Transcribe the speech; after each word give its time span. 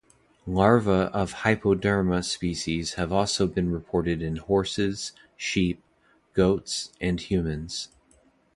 Larvae 0.47 1.11
of 1.13 1.31
"Hypoderma" 1.31 2.23
species 2.25 2.97
also 2.97 3.45
have 3.45 3.53
been 3.53 3.69
reported 3.71 4.19
in 4.23 4.37
horses, 4.37 5.11
sheep, 5.37 5.83
goats, 6.33 6.91
and 6.99 7.21
humans. 7.21 7.89